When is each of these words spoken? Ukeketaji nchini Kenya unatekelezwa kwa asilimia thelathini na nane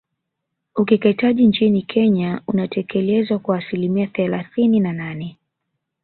Ukeketaji 0.75 1.47
nchini 1.47 1.81
Kenya 1.81 2.41
unatekelezwa 2.47 3.39
kwa 3.39 3.57
asilimia 3.57 4.07
thelathini 4.07 4.79
na 4.79 4.93
nane 4.93 5.37